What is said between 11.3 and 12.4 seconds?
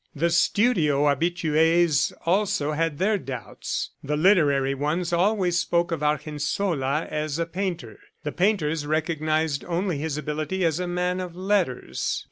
letters.